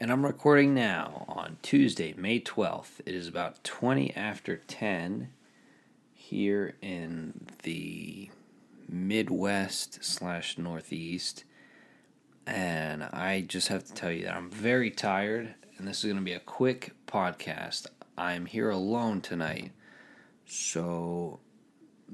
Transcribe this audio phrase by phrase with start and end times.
[0.00, 3.00] And I'm recording now on Tuesday, May 12th.
[3.04, 5.28] It is about 20 after 10
[6.14, 8.30] here in the
[8.88, 11.42] Midwest slash Northeast.
[12.46, 16.16] And I just have to tell you that I'm very tired, and this is going
[16.18, 17.88] to be a quick podcast.
[18.16, 19.72] I'm here alone tonight,
[20.46, 21.40] so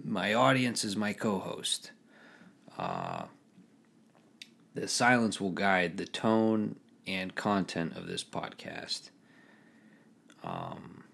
[0.02, 1.90] my audience is my co host.
[2.78, 3.24] Uh,
[4.74, 6.76] the silence will guide the tone
[7.06, 9.10] and content of this podcast.
[10.42, 11.04] Um,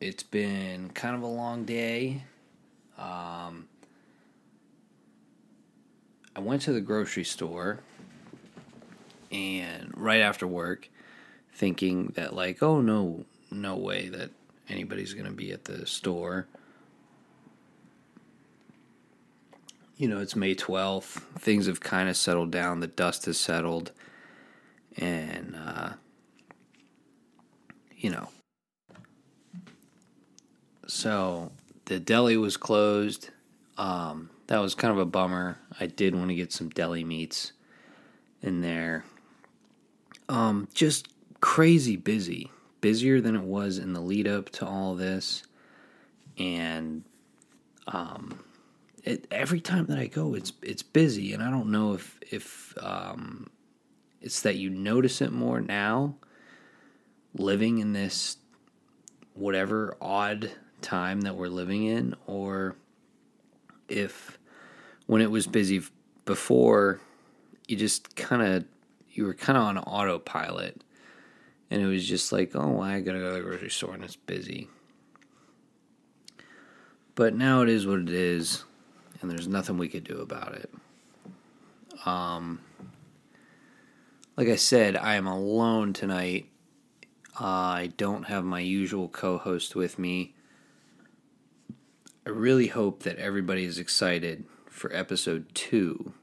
[0.00, 2.22] it's been kind of a long day.
[2.98, 3.68] Um,
[6.36, 7.80] I went to the grocery store
[9.30, 10.88] and right after work,
[11.52, 14.30] thinking that, like, oh no, no way that
[14.68, 16.46] anybody's going to be at the store.
[19.96, 21.22] You know, it's May 12th.
[21.38, 22.80] Things have kind of settled down.
[22.80, 23.92] The dust has settled
[24.96, 25.90] and uh,
[27.96, 28.28] you know,
[30.86, 31.52] so
[31.86, 33.30] the deli was closed.
[33.78, 35.58] Um, that was kind of a bummer.
[35.80, 37.52] I did want to get some deli meats
[38.42, 39.04] in there.
[40.28, 41.08] Um, just
[41.40, 45.42] crazy busy, busier than it was in the lead up to all this,
[46.38, 47.04] and
[47.86, 48.38] um,
[49.02, 52.74] it, every time that I go, it's it's busy, and I don't know if if
[52.82, 53.50] um,
[54.24, 56.14] it's that you notice it more now,
[57.34, 58.38] living in this
[59.34, 62.74] whatever odd time that we're living in, or
[63.86, 64.38] if
[65.04, 65.82] when it was busy
[66.24, 67.00] before,
[67.68, 68.64] you just kind of
[69.12, 70.82] you were kind of on autopilot,
[71.70, 74.16] and it was just like, oh, I gotta go to the grocery store and it's
[74.16, 74.68] busy.
[77.14, 78.64] But now it is what it is,
[79.20, 80.72] and there's nothing we could do about it.
[82.06, 82.60] Um,
[84.36, 86.48] like I said, I am alone tonight.
[87.40, 90.34] Uh, I don't have my usual co host with me.
[92.26, 96.14] I really hope that everybody is excited for episode two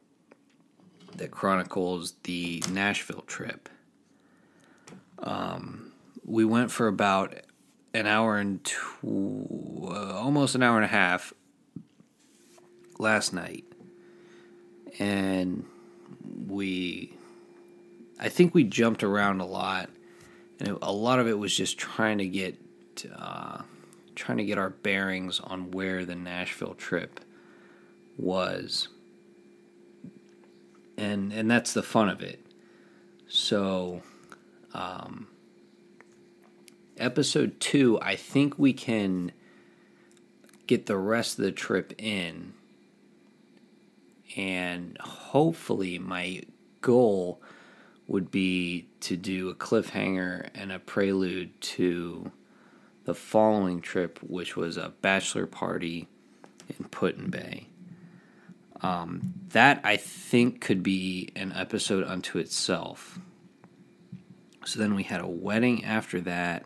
[1.15, 3.69] that chronicles the Nashville trip.
[5.19, 5.91] Um,
[6.25, 7.35] we went for about
[7.93, 11.33] an hour and two, uh, almost an hour and a half
[12.97, 13.65] last night.
[14.99, 15.65] And
[16.47, 17.13] we
[18.21, 19.89] I think we jumped around a lot,
[20.59, 22.55] and a lot of it was just trying to get
[23.11, 23.63] uh,
[24.13, 27.19] trying to get our bearings on where the Nashville trip
[28.17, 28.89] was,
[30.97, 32.45] and and that's the fun of it.
[33.27, 34.03] So,
[34.75, 35.27] um,
[36.97, 39.31] episode two, I think we can
[40.67, 42.53] get the rest of the trip in,
[44.37, 46.43] and hopefully, my
[46.81, 47.41] goal
[48.11, 52.29] would be to do a cliffhanger and a prelude to
[53.05, 56.09] the following trip, which was a bachelor party
[56.77, 57.67] in Put-in-Bay.
[58.81, 63.17] Um, that I think could be an episode unto itself.
[64.65, 66.65] So then we had a wedding after that.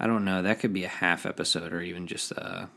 [0.00, 0.42] I don't know.
[0.42, 2.68] That could be a half episode or even just a.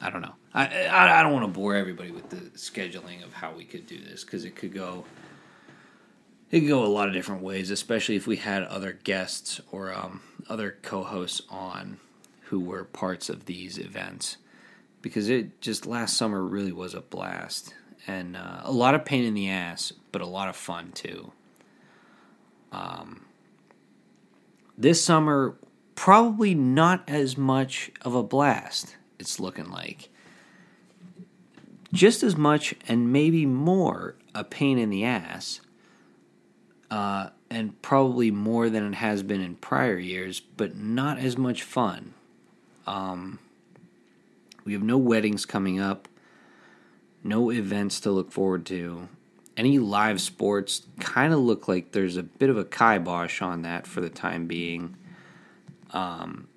[0.00, 0.34] I don't know.
[0.52, 3.86] I I, I don't want to bore everybody with the scheduling of how we could
[3.88, 5.04] do this because it could go
[6.50, 9.92] it could go a lot of different ways, especially if we had other guests or
[9.92, 11.98] um, other co-hosts on
[12.44, 14.36] who were parts of these events.
[15.02, 17.74] Because it just last summer really was a blast
[18.06, 21.32] and uh, a lot of pain in the ass, but a lot of fun too.
[22.72, 23.24] Um,
[24.76, 25.56] this summer,
[25.94, 28.96] probably not as much of a blast.
[29.18, 30.08] It's looking like
[31.92, 35.60] just as much and maybe more a pain in the ass
[36.90, 41.62] uh, and probably more than it has been in prior years, but not as much
[41.62, 42.14] fun.
[42.86, 43.38] Um,
[44.64, 46.08] we have no weddings coming up,
[47.22, 49.08] no events to look forward to.
[49.56, 53.86] Any live sports kind of look like there's a bit of a kibosh on that
[53.86, 54.96] for the time being.
[55.92, 56.48] Um,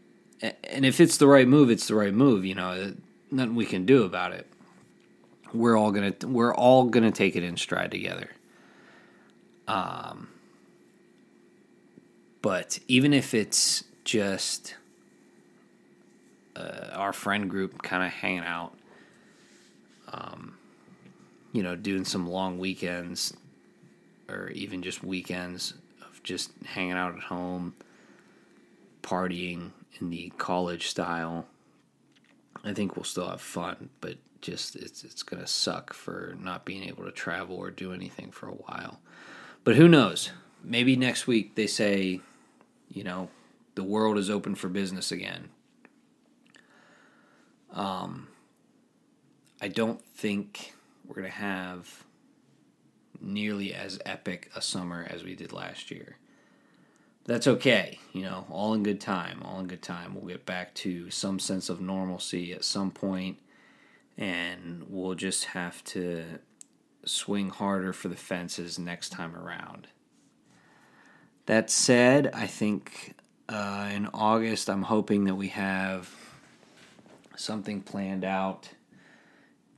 [0.41, 2.43] and if it's the right move, it's the right move.
[2.43, 2.93] You know,
[3.29, 4.47] nothing we can do about it.
[5.53, 8.31] We're all gonna we're all gonna take it in stride together.
[9.67, 10.29] Um,
[12.41, 14.75] but even if it's just
[16.55, 18.73] uh, our friend group kind of hanging out,
[20.11, 20.57] um,
[21.51, 23.33] you know, doing some long weekends
[24.29, 27.73] or even just weekends of just hanging out at home,
[29.01, 31.45] partying in the college style.
[32.63, 36.83] I think we'll still have fun, but just it's it's gonna suck for not being
[36.83, 38.99] able to travel or do anything for a while.
[39.67, 40.31] But who knows?
[40.63, 42.21] Maybe next week they say,
[42.87, 43.27] you know,
[43.75, 45.49] the world is open for business again.
[47.73, 48.29] Um,
[49.61, 50.73] I don't think
[51.05, 52.05] we're going to have
[53.19, 56.15] nearly as epic a summer as we did last year.
[57.25, 60.15] That's okay, you know, all in good time, all in good time.
[60.15, 63.37] We'll get back to some sense of normalcy at some point,
[64.17, 66.39] and we'll just have to
[67.07, 69.87] swing harder for the fences next time around.
[71.45, 73.15] That said, I think
[73.47, 76.09] uh, in August, I'm hoping that we have
[77.35, 78.69] something planned out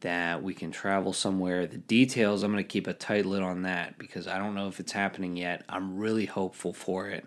[0.01, 1.67] that we can travel somewhere.
[1.67, 4.67] The details, I'm going to keep a tight lid on that because I don't know
[4.67, 5.63] if it's happening yet.
[5.67, 7.25] I'm really hopeful for it.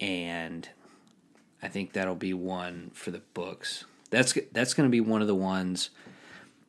[0.00, 0.68] And
[1.62, 3.84] I think that'll be one for the books.
[4.10, 5.90] That's that's going to be one of the ones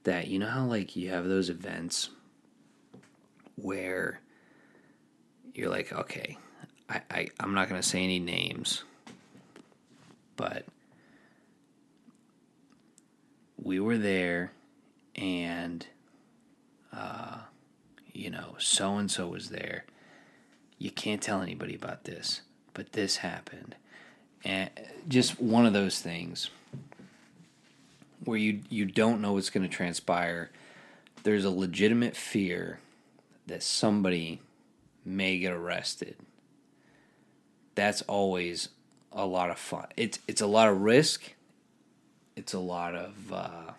[0.04, 2.10] that you know how like you have those events
[3.56, 4.20] where
[5.54, 6.38] you're like, okay,
[6.90, 8.84] I, I I'm not to say any names,
[10.36, 10.66] but
[13.62, 14.52] we were there
[15.16, 15.86] and
[16.92, 17.38] uh,
[18.12, 19.86] you know so and so was there.
[20.78, 22.42] You can't tell anybody about this
[22.74, 23.76] but this happened.
[24.44, 24.70] And
[25.08, 26.50] just one of those things
[28.26, 30.50] where you you don't know what's going to transpire
[31.24, 32.80] there's a legitimate fear
[33.48, 34.42] that somebody
[35.06, 36.16] may get arrested.
[37.76, 38.70] That's always
[39.12, 39.88] a lot of fun.
[39.98, 41.34] It's it's a lot of risk.
[42.36, 43.72] It's a lot of uh,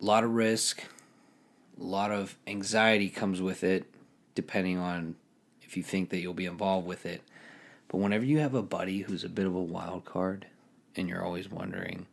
[0.00, 0.82] lot of risk,
[1.80, 3.84] a lot of anxiety comes with it,
[4.34, 5.14] depending on
[5.62, 7.22] if you think that you'll be involved with it.
[7.88, 10.46] But whenever you have a buddy who's a bit of a wild card,
[10.96, 12.06] and you're always wondering,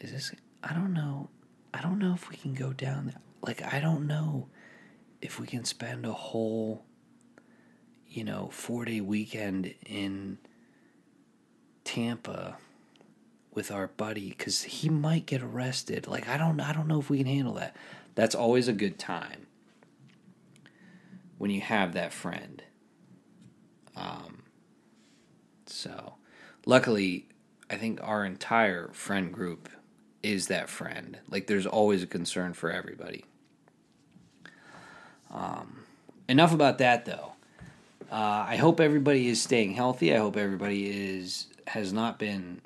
[0.00, 0.32] is this?
[0.62, 1.28] I don't know.
[1.72, 3.20] I don't know if we can go down there.
[3.42, 4.48] Like I don't know
[5.20, 6.84] if we can spend a whole,
[8.08, 10.38] you know, four day weekend in
[11.84, 12.56] Tampa
[13.54, 16.06] with our buddy because he might get arrested.
[16.06, 17.76] Like I don't I don't know if we can handle that.
[18.14, 19.46] That's always a good time
[21.38, 22.62] when you have that friend.
[23.94, 24.42] Um,
[25.66, 26.14] so,
[26.66, 27.26] luckily,
[27.68, 29.68] I think our entire friend group
[30.22, 31.18] is that friend.
[31.28, 33.24] Like, there's always a concern for everybody.
[35.30, 35.84] Um,
[36.28, 37.32] enough about that, though.
[38.10, 40.14] Uh, I hope everybody is staying healthy.
[40.14, 42.60] I hope everybody is has not been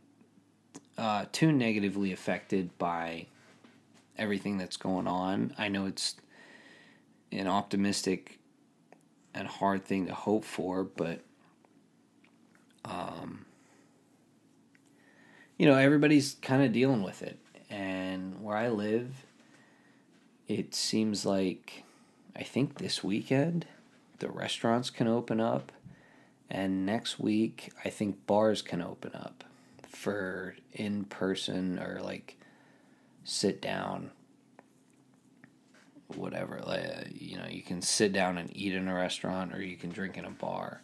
[0.98, 3.26] uh, too negatively affected by
[4.18, 5.54] everything that's going on.
[5.56, 6.16] I know it's
[7.32, 8.38] an optimistic
[9.32, 11.20] and hard thing to hope for, but
[12.84, 13.46] um,
[15.60, 17.38] you know, everybody's kind of dealing with it.
[17.68, 19.26] And where I live,
[20.48, 21.84] it seems like
[22.34, 23.66] I think this weekend
[24.20, 25.70] the restaurants can open up,
[26.48, 29.44] and next week I think bars can open up
[29.86, 32.38] for in person or like
[33.24, 34.12] sit down.
[36.16, 39.76] Whatever like you know you can sit down and eat in a restaurant or you
[39.76, 40.80] can drink in a bar.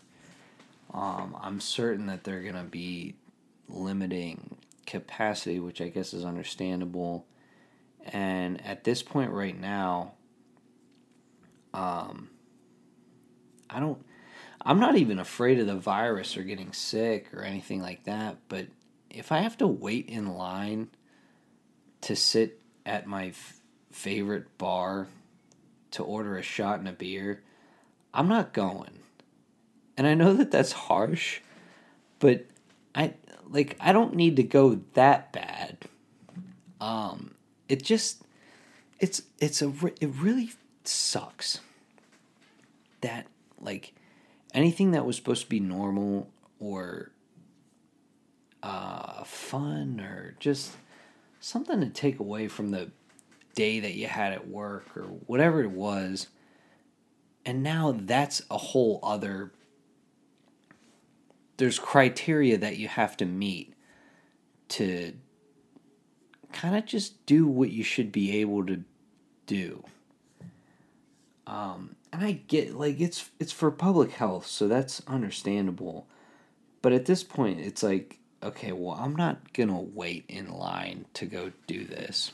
[0.93, 3.14] Um, i'm certain that they're going to be
[3.69, 4.55] limiting
[4.86, 7.26] capacity which i guess is understandable
[8.04, 10.12] and at this point right now
[11.75, 12.30] um,
[13.68, 14.04] i don't
[14.62, 18.66] i'm not even afraid of the virus or getting sick or anything like that but
[19.16, 20.88] if I have to wait in line
[22.02, 25.08] to sit at my f- favorite bar
[25.92, 27.42] to order a shot and a beer,
[28.12, 28.99] I'm not going.
[29.96, 31.40] And I know that that's harsh,
[32.18, 32.44] but
[32.94, 33.14] I
[33.48, 35.78] like I don't need to go that bad.
[36.80, 37.34] Um
[37.68, 38.22] it just
[38.98, 40.50] it's it's a it really
[40.84, 41.60] sucks
[43.00, 43.26] that
[43.60, 43.92] like
[44.54, 47.10] anything that was supposed to be normal or
[48.62, 50.72] uh, fun or just
[51.40, 52.90] something to take away from the
[53.54, 56.28] day that you had at work or whatever it was.
[57.44, 59.52] And now that's a whole other.
[61.56, 63.75] There's criteria that you have to meet
[64.68, 65.14] to
[66.52, 68.82] kind of just do what you should be able to
[69.46, 69.84] do.
[71.46, 76.06] Um, and I get like it's it's for public health, so that's understandable.
[76.82, 81.26] But at this point, it's like okay, well, I'm not to wait in line to
[81.26, 82.32] go do this.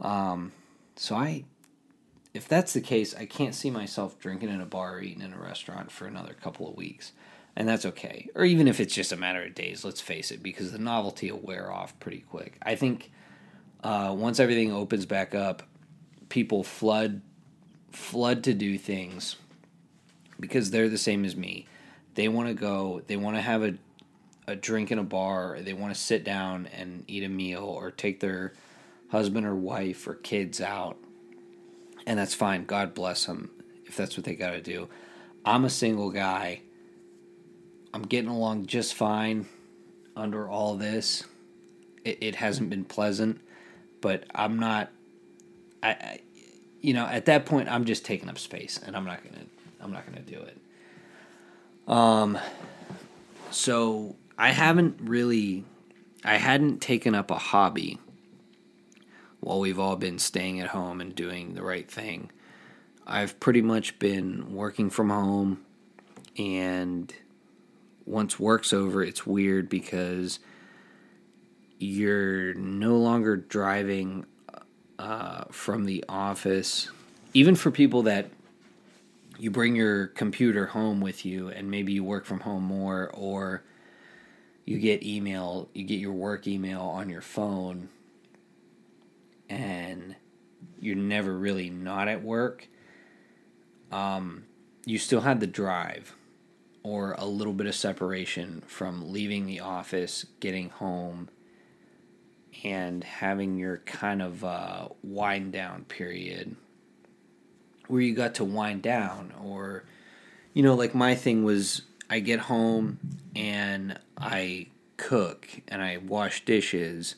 [0.00, 0.52] Um,
[0.96, 1.44] so I,
[2.34, 5.32] if that's the case, I can't see myself drinking in a bar or eating in
[5.32, 7.12] a restaurant for another couple of weeks.
[7.54, 8.28] And that's okay.
[8.34, 11.30] Or even if it's just a matter of days, let's face it, because the novelty
[11.30, 12.56] will wear off pretty quick.
[12.62, 13.12] I think
[13.84, 15.62] uh, once everything opens back up,
[16.28, 17.20] people flood
[17.90, 19.36] flood to do things
[20.40, 21.66] because they're the same as me.
[22.14, 23.74] They want to go, they want to have a
[24.46, 27.90] a drink in a bar, they want to sit down and eat a meal or
[27.90, 28.52] take their
[29.10, 30.96] husband or wife or kids out.
[32.06, 32.64] And that's fine.
[32.64, 33.50] God bless them
[33.86, 34.88] if that's what they got to do.
[35.44, 36.62] I'm a single guy.
[37.94, 39.46] I'm getting along just fine
[40.16, 41.24] under all this.
[42.04, 43.40] It, it hasn't been pleasant,
[44.00, 44.90] but I'm not.
[45.82, 46.20] I, I,
[46.80, 49.44] you know, at that point, I'm just taking up space, and I'm not gonna.
[49.80, 50.58] I'm not gonna do it.
[51.86, 52.38] Um.
[53.50, 55.64] So I haven't really.
[56.24, 57.98] I hadn't taken up a hobby
[59.42, 62.30] while we've all been staying at home and doing the right thing.
[63.04, 65.64] I've pretty much been working from home,
[66.38, 67.12] and
[68.06, 70.38] once work's over, it's weird because
[71.78, 74.26] you're no longer driving
[75.00, 76.88] uh, from the office.
[77.34, 78.30] Even for people that
[79.38, 83.64] you bring your computer home with you and maybe you work from home more, or
[84.64, 87.88] you get email, you get your work email on your phone,
[89.52, 90.16] and
[90.80, 92.66] you're never really not at work.
[93.90, 94.44] Um,
[94.86, 96.16] you still had the drive
[96.82, 101.28] or a little bit of separation from leaving the office, getting home,
[102.64, 106.56] and having your kind of uh, wind down period
[107.88, 109.32] where you got to wind down.
[109.44, 109.84] Or,
[110.54, 112.98] you know, like my thing was I get home
[113.36, 117.16] and I cook and I wash dishes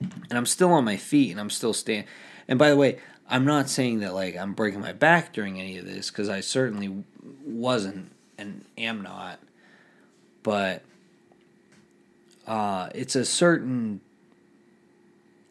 [0.00, 2.08] and I'm still on my feet and I'm still standing.
[2.46, 5.78] And by the way, I'm not saying that like I'm breaking my back during any
[5.78, 7.04] of this because I certainly
[7.44, 9.40] wasn't and am not.
[10.42, 10.82] But
[12.46, 14.00] uh, it's a certain.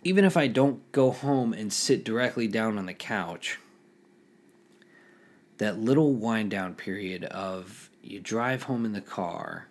[0.03, 3.59] Even if I don't go home and sit directly down on the couch,
[5.57, 9.67] that little wind down period of you drive home in the car,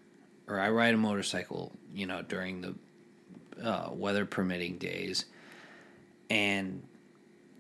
[0.47, 2.75] or I ride a motorcycle, you know, during the
[3.63, 5.27] uh, weather permitting days,
[6.31, 6.83] and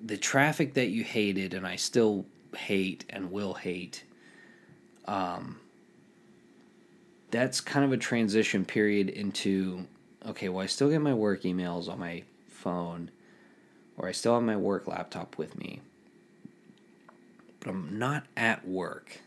[0.04, 2.26] the traffic that you hated, and I still
[2.56, 4.04] hate and will hate,
[5.06, 5.60] um,
[7.30, 9.86] that's kind of a transition period into
[10.26, 13.10] okay, well, I still get my work emails on my phone,
[13.96, 15.80] or I still have my work laptop with me,
[17.60, 19.20] but I'm not at work.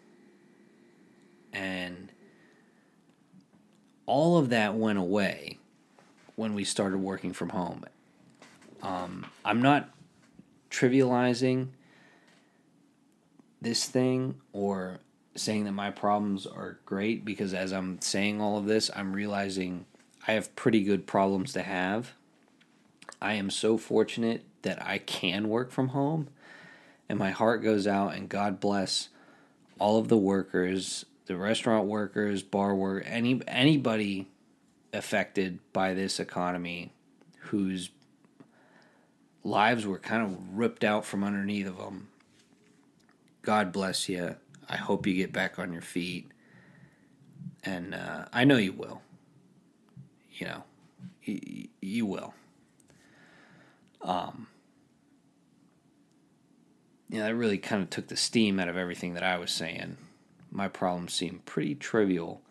[1.53, 2.11] And
[4.05, 5.57] all of that went away
[6.39, 7.84] when we started working from home.
[8.81, 9.89] Um, I'm not
[10.72, 11.67] trivializing
[13.62, 15.00] this thing or
[15.36, 19.84] saying that my problems are great because as I'm saying all of this, I'm realizing
[20.29, 22.13] I have pretty good problems to have.
[23.22, 26.29] I am so fortunate that I can work from home,
[27.10, 29.10] and my heart goes out and God bless
[29.77, 34.29] all of the workers, the restaurant workers, bar work, any anybody
[34.93, 36.91] affected by this economy
[37.39, 37.89] whose
[39.43, 42.08] lives were kind of ripped out from underneath of them.
[43.41, 44.36] God bless you.
[44.67, 46.31] I hope you get back on your feet.
[47.63, 49.01] And uh, I know you will.
[50.34, 50.63] You know,
[51.24, 52.34] you, you will.
[54.01, 54.48] Um,
[57.10, 59.98] yeah, that really kind of took the steam out of everything that I was saying.
[60.51, 62.41] My problems seem pretty trivial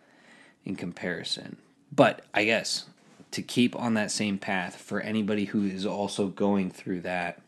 [0.64, 1.56] in comparison.
[1.90, 2.86] But I guess
[3.30, 7.40] to keep on that same path for anybody who is also going through that,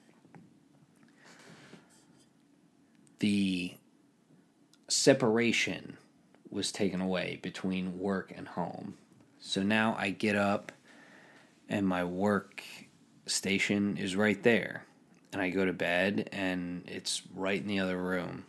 [3.20, 3.74] the
[4.88, 5.96] separation
[6.50, 8.94] was taken away between work and home.
[9.38, 10.72] So now I get up
[11.68, 12.62] and my work
[13.26, 14.84] station is right there.
[15.32, 18.44] And I go to bed and it's right in the other room.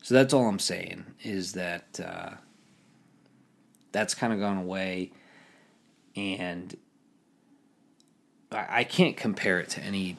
[0.00, 2.30] So that's all I'm saying is that uh,
[3.92, 5.12] that's kind of gone away.
[6.16, 6.76] And
[8.50, 10.18] I, can't compare it to any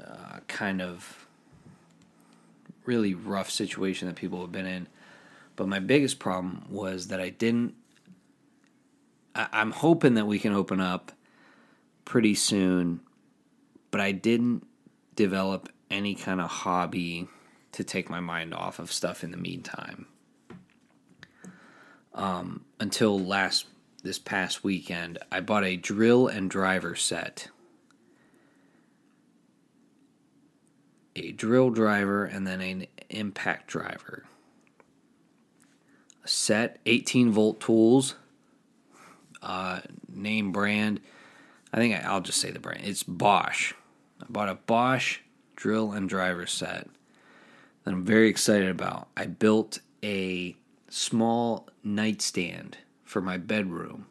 [0.00, 1.26] uh, kind of
[2.84, 4.88] really rough situation that people have been in.
[5.54, 7.74] But my biggest problem was that I didn't.
[9.34, 11.12] I, I'm hoping that we can open up
[12.04, 13.00] pretty soon,
[13.90, 14.66] but I didn't
[15.14, 17.28] develop any kind of hobby
[17.72, 20.06] to take my mind off of stuff in the meantime.
[22.14, 23.66] Um, until last
[24.02, 27.48] this past weekend, I bought a drill and driver set
[31.16, 34.24] a drill driver, and then an impact driver.
[36.24, 38.14] A set 18 volt tools,
[39.42, 41.00] uh, name brand.
[41.72, 42.82] I think I, will just say the brand.
[42.84, 43.72] It's Bosch.
[44.20, 45.18] I bought a Bosch
[45.56, 46.88] drill and driver set
[47.84, 49.08] that I'm very excited about.
[49.16, 50.56] I built a
[50.92, 54.06] small nightstand for my bedroom.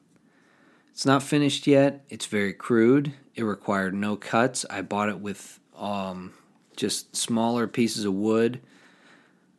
[0.91, 2.03] It's not finished yet.
[2.09, 3.13] It's very crude.
[3.35, 4.65] It required no cuts.
[4.69, 6.33] I bought it with um,
[6.75, 8.61] just smaller pieces of wood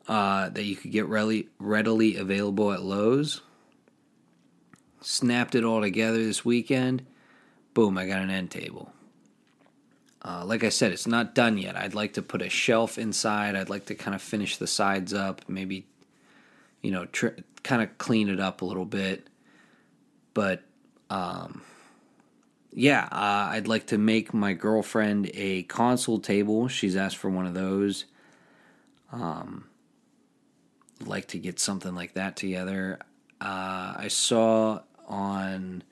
[0.08, 3.40] uh, that you could get readily, readily available at Lowe's.
[5.00, 7.04] Snapped it all together this weekend.
[7.72, 8.92] Boom, I got an end table.
[10.24, 11.76] Uh, like I said, it's not done yet.
[11.76, 13.56] I'd like to put a shelf inside.
[13.56, 15.86] I'd like to kind of finish the sides up, maybe,
[16.82, 19.28] you know, tr- kind of clean it up a little bit.
[20.34, 20.62] But,
[21.10, 21.62] um,
[22.72, 26.68] yeah, uh, I'd like to make my girlfriend a console table.
[26.68, 28.06] She's asked for one of those.
[29.12, 29.66] Um,
[31.04, 32.98] like to get something like that together.
[33.40, 35.82] Uh, I saw on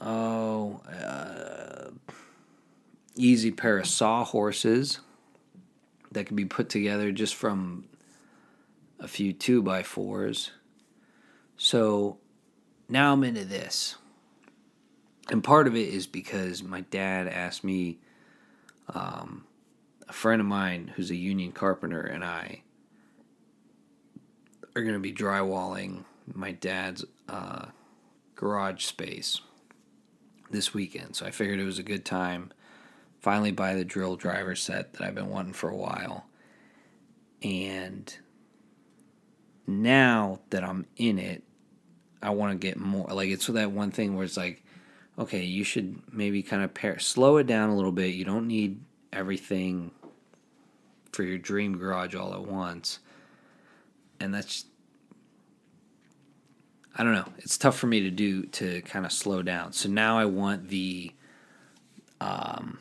[0.00, 0.80] oh.
[0.88, 1.90] Uh,
[3.16, 5.00] easy pair of sawhorses
[6.12, 7.84] that could be put together just from
[9.04, 10.50] a few two by fours.
[11.56, 12.18] So
[12.88, 13.96] now I'm into this.
[15.30, 17.98] And part of it is because my dad asked me,
[18.92, 19.44] um,
[20.08, 22.62] a friend of mine who's a union carpenter, and I
[24.76, 27.66] are going to be drywalling my dad's uh,
[28.34, 29.40] garage space
[30.50, 31.16] this weekend.
[31.16, 32.52] So I figured it was a good time
[33.20, 36.26] finally buy the drill driver set that I've been wanting for a while.
[37.42, 38.14] And
[39.66, 41.42] now that I'm in it,
[42.22, 43.06] I want to get more.
[43.08, 44.62] Like it's that one thing where it's like,
[45.18, 48.14] okay, you should maybe kind of pair, slow it down a little bit.
[48.14, 48.80] You don't need
[49.12, 49.90] everything
[51.12, 52.98] for your dream garage all at once.
[54.20, 54.64] And that's
[56.96, 57.28] I don't know.
[57.38, 59.72] It's tough for me to do to kind of slow down.
[59.72, 61.12] So now I want the
[62.20, 62.78] um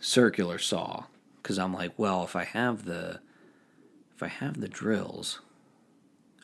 [0.00, 1.04] circular saw
[1.42, 3.20] because I'm like, well, if I have the
[4.14, 5.40] if I have the drills,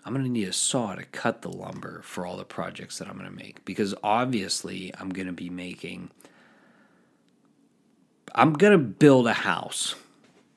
[0.05, 3.09] I'm going to need a saw to cut the lumber for all the projects that
[3.09, 6.11] I'm going to make because obviously I'm going to be making
[8.35, 9.95] I'm going to build a house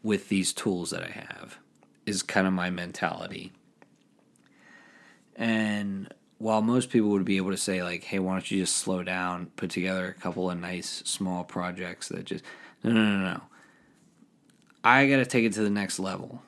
[0.01, 1.57] with these tools that I have
[2.05, 3.51] is kind of my mentality.
[5.35, 8.77] And while most people would be able to say like, "Hey, why don't you just
[8.77, 12.45] slow down, put together a couple of nice small projects that just
[12.83, 13.41] no, no, no, no.
[14.83, 16.43] I got to take it to the next level.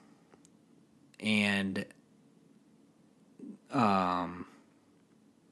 [1.19, 1.83] And
[3.71, 4.45] um,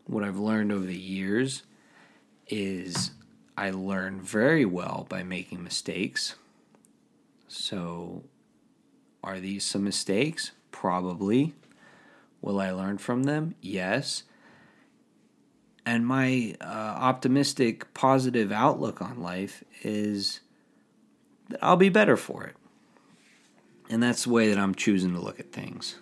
[0.06, 1.64] what I've learned over the years
[2.48, 3.12] is
[3.58, 6.36] I learn very well by making mistakes.
[7.48, 8.24] So,
[9.24, 10.52] are these some mistakes?
[10.72, 11.54] Probably.
[12.42, 13.56] Will I learn from them?
[13.62, 14.24] Yes.
[15.86, 20.42] And my uh, optimistic, positive outlook on life is
[21.50, 22.56] that I'll be better for it.
[23.90, 25.96] And that's the way that I'm choosing to look at things.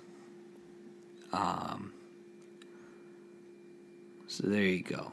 [1.33, 1.93] Um,
[4.33, 5.11] so there you go.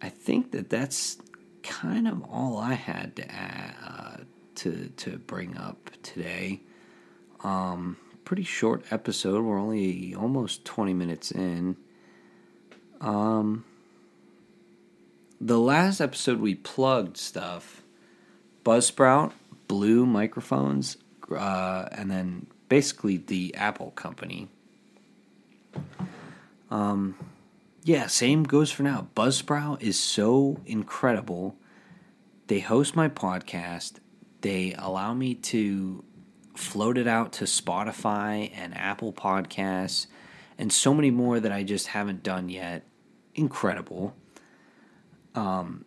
[0.00, 1.18] I think that that's
[1.62, 4.16] kind of all I had to add, uh,
[4.56, 6.60] to to bring up today.
[7.44, 9.44] Um, pretty short episode.
[9.44, 11.76] We're only almost 20 minutes in.
[13.02, 13.66] Um,
[15.40, 17.82] the last episode we plugged stuff
[18.64, 19.32] Buzzsprout,
[19.68, 20.96] Blue microphones,
[21.30, 24.48] uh, and then basically the Apple company.
[26.70, 27.16] Um,
[27.84, 29.08] yeah, same goes for now.
[29.16, 31.56] Buzzsprout is so incredible.
[32.46, 33.94] They host my podcast.
[34.40, 36.04] They allow me to
[36.54, 40.06] float it out to Spotify and Apple Podcasts
[40.58, 42.86] and so many more that I just haven't done yet.
[43.34, 44.14] Incredible.
[45.34, 45.84] Um,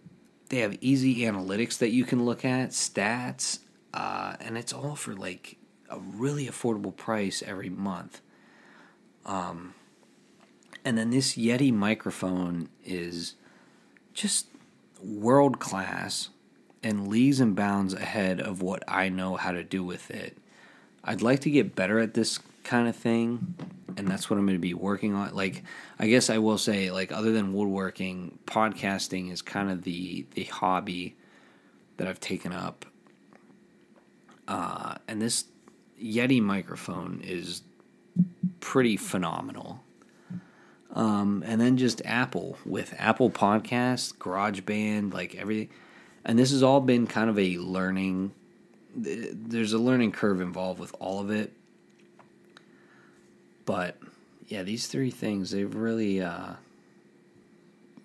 [0.49, 3.59] they have easy analytics that you can look at, stats,
[3.93, 5.57] uh, and it's all for like
[5.89, 8.21] a really affordable price every month.
[9.25, 9.73] Um,
[10.83, 13.35] and then this Yeti microphone is
[14.13, 14.47] just
[15.03, 16.29] world class
[16.83, 20.37] and leagues and bounds ahead of what I know how to do with it.
[21.03, 23.55] I'd like to get better at this kind of thing
[23.97, 25.33] and that's what I'm going to be working on.
[25.33, 25.63] Like,
[25.99, 30.43] I guess I will say, like, other than woodworking, podcasting is kind of the the
[30.45, 31.15] hobby
[31.97, 32.85] that I've taken up.
[34.47, 35.45] Uh, and this
[36.01, 37.61] Yeti microphone is
[38.59, 39.81] pretty phenomenal.
[40.93, 45.69] Um, and then just Apple with Apple Podcasts, GarageBand, like everything.
[46.23, 48.31] And this has all been kind of a learning.
[48.95, 51.51] There's a learning curve involved with all of it
[53.65, 53.97] but
[54.47, 56.53] yeah, these three things they've really uh,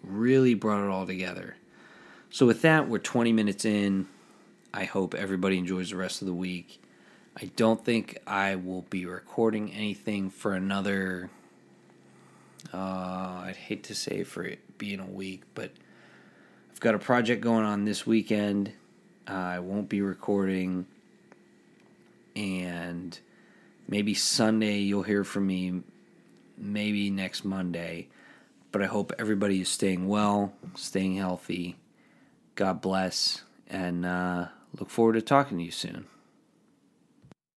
[0.02, 1.56] really brought it all together.
[2.30, 4.06] So, with that, we're 20 minutes in.
[4.72, 6.80] I hope everybody enjoys the rest of the week.
[7.36, 11.30] I don't think I will be recording anything for another.
[12.74, 15.70] Uh, I'd hate to say for it being a week, but
[16.72, 18.72] I've got a project going on this weekend.
[19.28, 20.86] Uh, I won't be recording,
[22.34, 23.18] and
[23.86, 25.82] maybe Sunday you'll hear from me.
[26.58, 28.08] Maybe next Monday,
[28.70, 31.76] but I hope everybody is staying well, staying healthy.
[32.54, 36.06] God bless, and uh, look forward to talking to you soon.